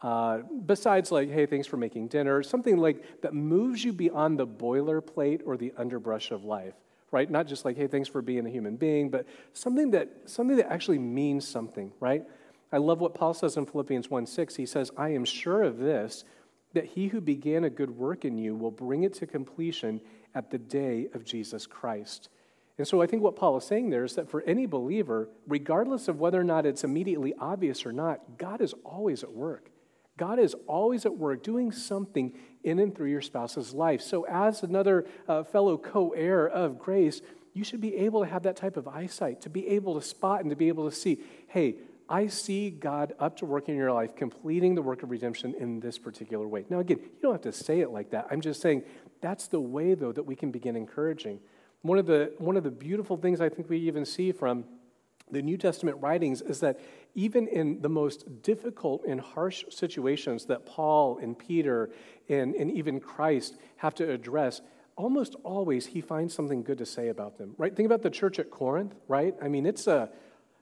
[0.03, 4.45] Uh, besides, like, hey, thanks for making dinner, something like that moves you beyond the
[4.45, 6.73] boilerplate or the underbrush of life,
[7.11, 7.31] right?
[7.31, 10.69] Not just like, hey, thanks for being a human being, but something that something that
[10.69, 12.23] actually means something, right?
[12.73, 14.55] I love what Paul says in Philippians 1 6.
[14.57, 16.25] He says, I am sure of this,
[16.73, 20.01] that he who began a good work in you will bring it to completion
[20.35, 22.27] at the day of Jesus Christ.
[22.77, 26.09] And so I think what Paul is saying there is that for any believer, regardless
[26.09, 29.69] of whether or not it's immediately obvious or not, God is always at work.
[30.17, 34.01] God is always at work doing something in and through your spouse's life.
[34.01, 37.21] So, as another uh, fellow co heir of grace,
[37.53, 40.41] you should be able to have that type of eyesight, to be able to spot
[40.41, 41.75] and to be able to see, hey,
[42.09, 45.79] I see God up to work in your life, completing the work of redemption in
[45.79, 46.65] this particular way.
[46.69, 48.27] Now, again, you don't have to say it like that.
[48.29, 48.83] I'm just saying
[49.21, 51.39] that's the way, though, that we can begin encouraging.
[51.81, 54.65] One of the, one of the beautiful things I think we even see from
[55.33, 56.79] the New Testament writings is that
[57.15, 61.89] even in the most difficult and harsh situations that Paul and Peter
[62.29, 64.61] and, and even Christ have to address,
[64.95, 67.75] almost always he finds something good to say about them, right?
[67.75, 69.35] Think about the church at Corinth, right?
[69.41, 70.09] I mean, it's a,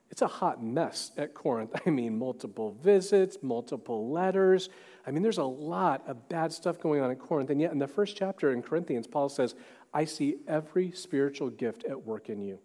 [0.10, 1.74] it's a hot mess at Corinth.
[1.86, 4.70] I mean, multiple visits, multiple letters.
[5.06, 7.50] I mean, there's a lot of bad stuff going on at Corinth.
[7.50, 9.56] And yet, in the first chapter in Corinthians, Paul says,
[9.94, 12.60] I see every spiritual gift at work in you.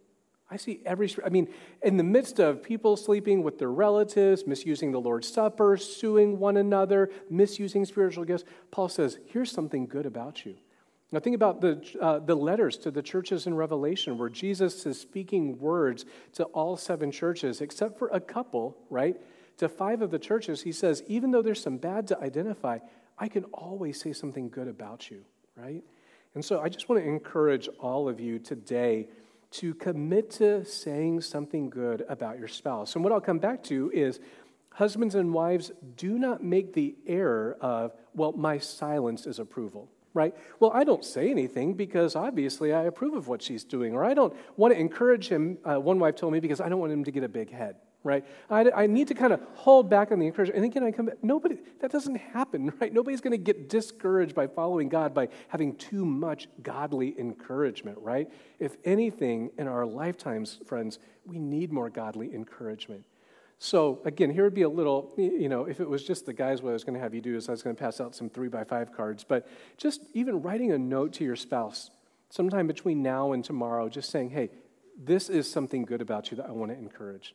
[0.49, 1.49] I see every, I mean,
[1.83, 6.57] in the midst of people sleeping with their relatives, misusing the Lord's Supper, suing one
[6.57, 10.55] another, misusing spiritual gifts, Paul says, here's something good about you.
[11.11, 15.01] Now, think about the, uh, the letters to the churches in Revelation where Jesus is
[15.01, 16.05] speaking words
[16.35, 19.17] to all seven churches, except for a couple, right?
[19.59, 22.79] To five of the churches, he says, even though there's some bad to identify,
[23.19, 25.25] I can always say something good about you,
[25.57, 25.83] right?
[26.35, 29.09] And so I just want to encourage all of you today
[29.53, 32.95] to commit to saying something good about your spouse.
[32.95, 34.21] And what I'll come back to is
[34.71, 40.35] husbands and wives do not make the error of, well, my silence is approval, right?
[40.61, 44.13] Well, I don't say anything because obviously I approve of what she's doing, or I
[44.13, 47.05] don't want to encourage him, uh, one wife told me, because I don't want him
[47.05, 47.77] to get a big head
[48.07, 48.25] right?
[48.49, 50.57] I, I need to kind of hold back on the encouragement.
[50.57, 52.93] And again, I come back, nobody, that doesn't happen, right?
[52.93, 58.31] Nobody's going to get discouraged by following God by having too much godly encouragement, right?
[58.59, 63.05] If anything, in our lifetimes, friends, we need more godly encouragement.
[63.59, 66.61] So, again, here would be a little, you know, if it was just the guys,
[66.61, 68.15] what I was going to have you do is I was going to pass out
[68.15, 71.91] some three by five cards, but just even writing a note to your spouse
[72.29, 74.51] sometime between now and tomorrow, just saying, hey,
[74.99, 77.35] this is something good about you that I want to encourage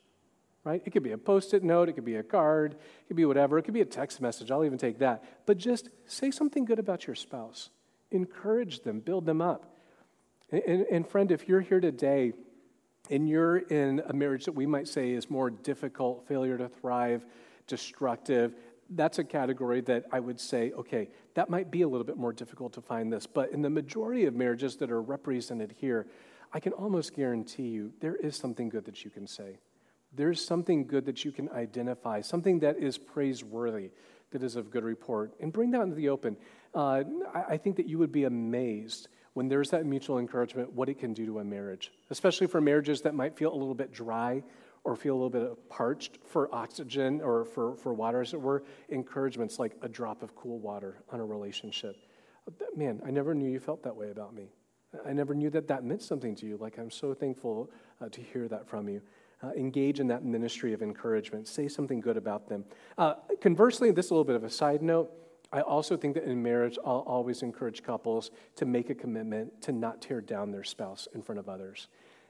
[0.64, 0.82] right?
[0.86, 3.26] It could be a post it note, it could be a card, it could be
[3.26, 4.52] whatever, it could be a text message.
[4.52, 5.24] I'll even take that.
[5.46, 7.70] But just say something good about your spouse,
[8.12, 9.76] encourage them, build them up.
[10.52, 12.34] And, and, and friend, if you're here today
[13.10, 17.26] and you're in a marriage that we might say is more difficult, failure to thrive,
[17.68, 18.54] destructive,
[18.92, 22.34] that's a category that I would say, okay, that might be a little bit more
[22.34, 23.26] difficult to find this.
[23.26, 26.08] But in the majority of marriages that are represented here,
[26.54, 29.58] I can almost guarantee you there is something good that you can say
[30.14, 33.92] there's something good that you can identify, something that is praiseworthy,
[34.32, 36.38] that is of good report, and bring that into the open.
[36.74, 41.00] Uh, I think that you would be amazed when there's that mutual encouragement, what it
[41.00, 44.44] can do to a marriage, especially for marriages that might feel a little bit dry
[44.84, 48.64] or feel a little bit parched for oxygen or for, for water, as it were.
[48.90, 51.96] Encouragement's like a drop of cool water on a relationship.
[52.76, 54.50] Man, I never knew you felt that way about me.
[55.06, 56.58] I never knew that that meant something to you.
[56.58, 57.70] Like, I'm so thankful
[58.02, 59.02] uh, to hear that from you
[59.44, 61.48] uh, engage in that ministry of encouragement.
[61.48, 62.66] Say something good about them.
[62.98, 65.12] Uh, conversely, this is a little bit of a side note.
[65.54, 69.72] I also think that in marriage, I'll always encourage couples to make a commitment to
[69.72, 71.88] not tear down their spouse in front of others.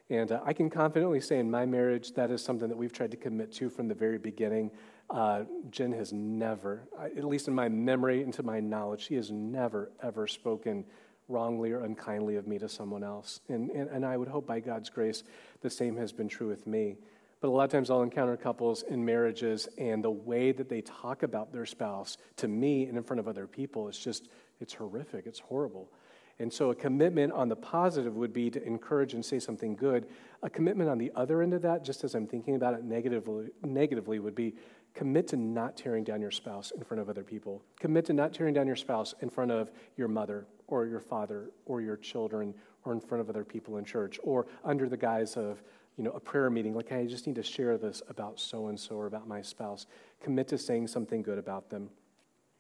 [0.10, 3.12] And uh, I can confidently say in my marriage, that is something that we've tried
[3.12, 4.72] to commit to from the very beginning.
[5.10, 9.32] Uh, Jen has never, at least in my memory and to my knowledge, she has
[9.32, 10.84] never, ever spoken
[11.32, 13.42] wrongly or unkindly of me to someone else.
[13.50, 15.24] And, and, and I would hope by God's grace
[15.62, 16.98] the same has been true with me.
[17.40, 20.82] But a lot of times I'll encounter couples in marriages, and the way that they
[20.82, 24.30] talk about their spouse to me and in front of other people is just,
[24.60, 25.92] it's horrific, it's horrible.
[26.38, 30.08] And so a commitment on the positive would be to encourage and say something good.
[30.44, 33.50] A commitment on the other end of that, just as I'm thinking about it negatively,
[33.64, 34.56] negatively would be
[34.94, 37.64] commit to not tearing down your spouse in front of other people.
[37.80, 41.52] Commit to not tearing down your spouse in front of your mother or your father
[41.66, 42.54] or your children
[42.86, 45.62] or in front of other people in church or under the guise of
[45.98, 48.68] you know, a prayer meeting, like, hey, I just need to share this about so
[48.68, 49.86] and so or about my spouse.
[50.22, 51.90] Commit to saying something good about them.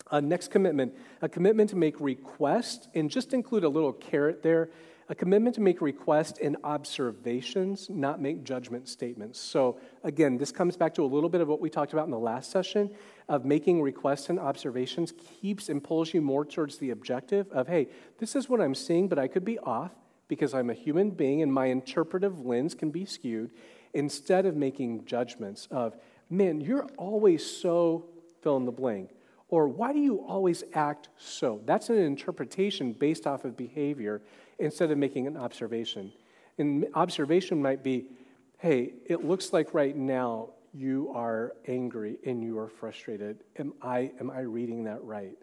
[0.10, 4.70] Uh, next commitment a commitment to make requests, and just include a little caret there
[5.12, 9.38] a commitment to make requests and observations, not make judgment statements.
[9.42, 12.12] So, again, this comes back to a little bit of what we talked about in
[12.12, 12.90] the last session
[13.28, 17.90] of making requests and observations keeps and pulls you more towards the objective of, hey,
[18.20, 19.92] this is what I'm seeing, but I could be off
[20.30, 23.52] because I'm a human being and my interpretive lens can be skewed,
[23.94, 25.98] instead of making judgments of,
[26.30, 28.06] man, you're always so
[28.42, 29.10] fill in the blank.
[29.50, 31.62] Or why do you always act so?
[31.66, 34.22] That's an interpretation based off of behavior
[34.62, 36.12] instead of making an observation.
[36.58, 38.06] And observation might be,
[38.58, 43.44] hey, it looks like right now you are angry and you are frustrated.
[43.58, 45.38] Am I, am I reading that right?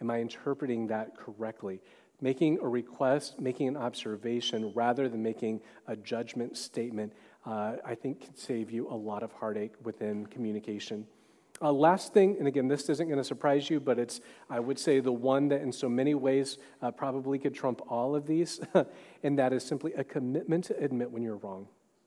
[0.00, 1.80] Am I interpreting that correctly?
[2.20, 7.12] Making a request, making an observation rather than making a judgment statement,
[7.46, 11.06] uh, I think can save you a lot of heartache within communication.
[11.60, 14.78] Uh, last thing, and again, this isn't going to surprise you, but it's, I would
[14.78, 18.60] say, the one that in so many ways uh, probably could trump all of these,
[19.24, 21.66] and that is simply a commitment to admit when you're wrong.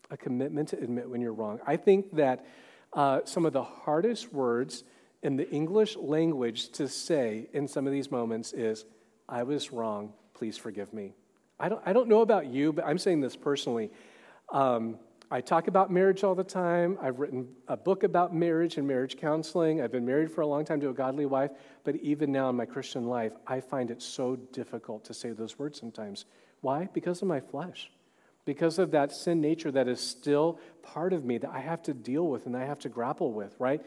[0.10, 1.60] A commitment to admit when you're wrong.
[1.68, 2.46] I think that
[2.94, 4.86] uh, some of the hardest words
[5.22, 8.86] in the English language to say in some of these moments is,
[9.28, 11.14] I was wrong, please forgive me.
[11.60, 13.92] I don't, I don't know about you, but I'm saying this personally.
[14.52, 14.98] Um,
[15.34, 16.98] I talk about marriage all the time.
[17.02, 19.82] I've written a book about marriage and marriage counseling.
[19.82, 21.52] I've been married for a long time to a godly wife,
[21.86, 25.58] but even now in my Christian life, I find it so difficult to say those
[25.58, 26.26] words sometimes.
[26.60, 26.90] Why?
[26.94, 27.90] Because of my flesh.
[28.44, 31.94] Because of that sin nature that is still part of me that I have to
[31.94, 33.82] deal with and I have to grapple with, right?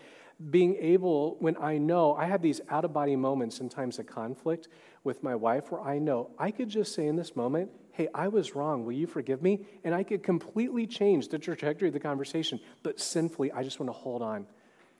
[0.51, 4.07] being able, when I know, I have these out of body moments in times of
[4.07, 4.68] conflict
[5.05, 8.26] with my wife where I know I could just say in this moment, hey, I
[8.26, 8.84] was wrong.
[8.84, 9.61] Will you forgive me?
[9.84, 12.59] And I could completely change the trajectory of the conversation.
[12.82, 14.47] But sinfully, I just want to hold on.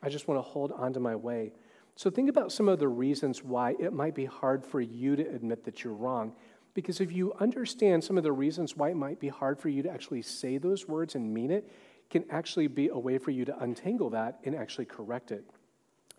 [0.01, 1.53] I just want to hold on to my way.
[1.97, 5.23] So think about some of the reasons why it might be hard for you to
[5.23, 6.35] admit that you're wrong.
[6.73, 9.83] Because if you understand some of the reasons why it might be hard for you
[9.83, 11.69] to actually say those words and mean it,
[12.11, 15.45] can actually be a way for you to untangle that and actually correct it.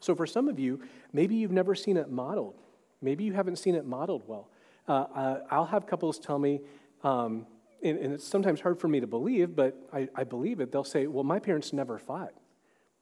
[0.01, 0.82] So, for some of you,
[1.13, 2.59] maybe you've never seen it modeled.
[3.01, 4.49] Maybe you haven't seen it modeled well.
[4.88, 6.62] Uh, I'll have couples tell me,
[7.04, 7.48] um,
[7.82, 10.72] and, and, it's sometimes hard for me to believe, but I, I believe it.
[10.72, 12.34] They'll say, Well, my parents never fought.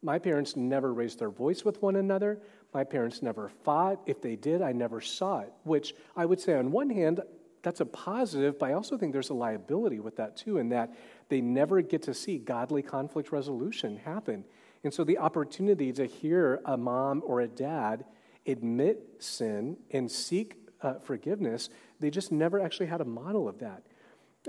[0.01, 2.41] My parents never raised their voice with one another.
[2.73, 4.01] My parents never fought.
[4.05, 5.53] If they did, I never saw it.
[5.63, 7.21] Which I would say, on one hand,
[7.63, 10.93] that's a positive, but I also think there's a liability with that too, in that
[11.29, 14.43] they never get to see godly conflict resolution happen.
[14.83, 18.03] And so the opportunity to hear a mom or a dad
[18.45, 21.69] admit sin and seek uh, forgiveness,
[21.99, 23.83] they just never actually had a model of that.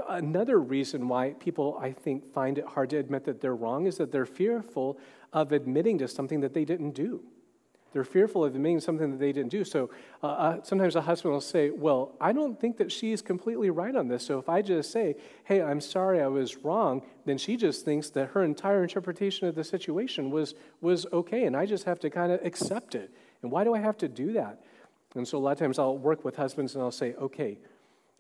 [0.09, 3.97] Another reason why people, I think, find it hard to admit that they're wrong is
[3.99, 4.99] that they're fearful
[5.33, 7.23] of admitting to something that they didn't do.
[7.95, 9.63] They're fearful of admitting something that they didn't do.
[9.63, 9.89] So
[10.21, 13.95] uh, uh, sometimes a husband will say, Well, I don't think that she's completely right
[13.95, 14.27] on this.
[14.27, 15.15] So if I just say,
[15.45, 19.55] Hey, I'm sorry I was wrong, then she just thinks that her entire interpretation of
[19.55, 21.45] the situation was, was okay.
[21.45, 23.13] And I just have to kind of accept it.
[23.43, 24.65] And why do I have to do that?
[25.15, 27.59] And so a lot of times I'll work with husbands and I'll say, Okay,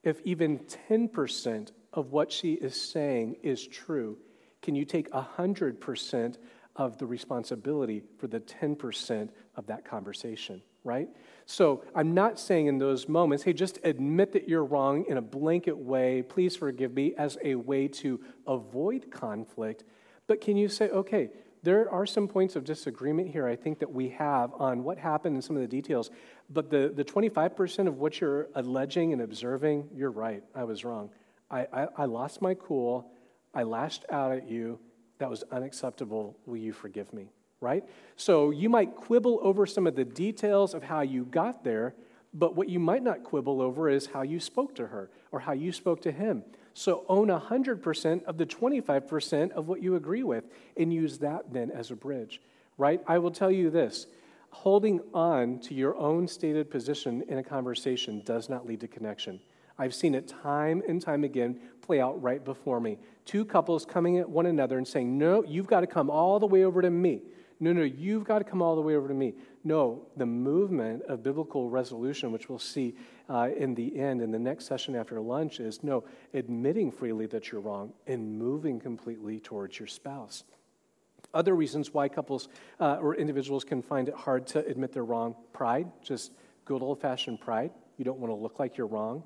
[0.03, 4.19] if even 10% of what she is saying is true,
[4.63, 6.37] can you take 100%
[6.77, 11.09] of the responsibility for the 10% of that conversation, right?
[11.47, 15.23] So I'm not saying in those moments, hey, just admit that you're wrong in a
[15.23, 19.85] blanket way, please forgive me, as a way to avoid conflict.
[20.27, 21.31] But can you say, okay,
[21.65, 25.35] there are some points of disagreement here, I think, that we have on what happened
[25.35, 26.11] and some of the details.
[26.51, 30.45] But the, the 25% of what you're alleging and observing, you're right.
[30.55, 31.11] I was wrong.
[31.51, 33.11] I, I, I lost my cool.
[33.55, 34.79] I lashed out at you.
[35.19, 36.37] That was unacceptable.
[36.45, 37.31] Will you forgive me?
[37.61, 37.85] Right?
[38.17, 41.95] So you might quibble over some of the details of how you got there,
[42.35, 45.53] but what you might not quibble over is how you spoke to her or how
[45.53, 46.45] you spoke to him.
[46.75, 50.45] So own 100% of the 25% of what you agree with
[50.77, 52.43] and use that then as a bridge,
[52.77, 53.01] right?
[53.07, 54.09] I will tell you this
[54.51, 59.41] holding on to your own stated position in a conversation does not lead to connection.
[59.79, 62.99] I've seen it time and time again play out right before me.
[63.25, 66.47] Two couples coming at one another and saying, No, you've got to come all the
[66.47, 67.23] way over to me.
[67.59, 69.35] No, no, you've got to come all the way over to me.
[69.65, 72.95] No, the movement of biblical resolution, which we'll see
[73.29, 77.51] uh, in the end, in the next session after lunch, is no, admitting freely that
[77.51, 80.45] you're wrong and moving completely towards your spouse.
[81.33, 82.49] Other reasons why couples
[82.81, 86.33] uh, or individuals can find it hard to admit they're wrong pride, just
[86.65, 87.73] good old fashioned pride.
[87.97, 89.25] You don't want to look like you're wrong.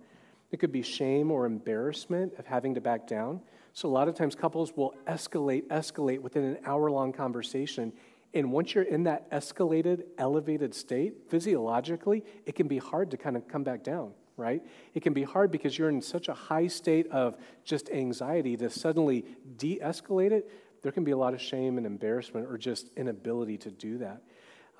[0.51, 3.40] It could be shame or embarrassment of having to back down.
[3.74, 7.92] So, a lot of times, couples will escalate, escalate within an hour long conversation.
[8.39, 13.36] And once you're in that escalated, elevated state, physiologically, it can be hard to kind
[13.36, 14.62] of come back down, right?
[14.95, 18.70] It can be hard because you're in such a high state of just anxiety to
[18.70, 19.24] suddenly
[19.57, 20.49] de escalate it.
[20.82, 24.22] There can be a lot of shame and embarrassment or just inability to do that.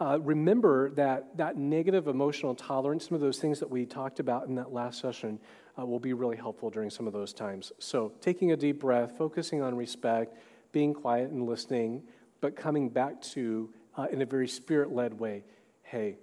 [0.01, 4.47] Uh, remember that that negative emotional tolerance, some of those things that we talked about
[4.47, 5.41] in that last session,
[5.77, 7.73] uh, will be really helpful during some of those times.
[7.81, 10.37] So, taking a deep breath, focusing on respect,
[10.71, 12.05] being quiet and listening,
[12.41, 15.45] but coming back to, uh, in a very spirit led way,
[15.82, 16.16] hey,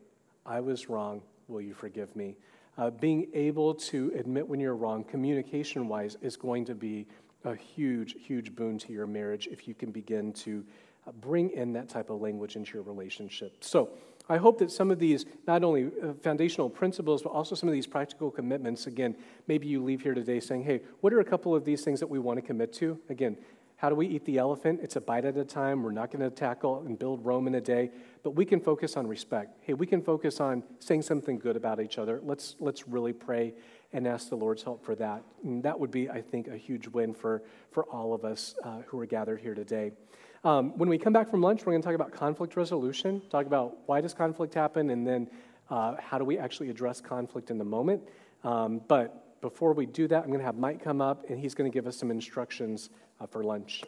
[0.46, 1.22] I was wrong.
[1.48, 2.38] Will you forgive me?
[2.78, 7.08] Uh, being able to admit when you're wrong, communication wise, is going to be
[7.44, 10.66] a huge, huge boon to your marriage if you can begin to
[11.08, 13.64] uh, bring in that type of language into your relationship.
[13.64, 13.92] So,
[14.28, 17.74] I hope that some of these, not only uh, foundational principles, but also some of
[17.74, 19.16] these practical commitments, again,
[19.48, 22.08] maybe you leave here today saying, hey, what are a couple of these things that
[22.08, 23.00] we want to commit to?
[23.10, 23.38] Again,
[23.78, 24.80] how do we eat the elephant?
[24.82, 25.84] It's a bite at a time.
[25.84, 27.92] We're not going to tackle and build Rome in a day,
[28.24, 29.58] but we can focus on respect.
[29.62, 32.22] Hey, we can focus on saying something good about each other.
[32.24, 33.54] Let's, let's really pray
[33.92, 35.24] and ask the Lord's help for that.
[35.44, 38.82] And that would be, I think, a huge win for, for all of us uh,
[38.88, 39.92] who are gathered here today.
[40.46, 43.46] Um, when we come back from lunch, we're going to talk about conflict resolution, talk
[43.46, 45.30] about why does conflict happen, and then
[45.70, 48.04] uh, how do we actually address conflict in the moment.
[48.44, 51.54] Um, but before we do that, I'm going to have Mike come up, and he's
[51.54, 52.90] going to give us some instructions
[53.20, 53.84] uh, for lunch.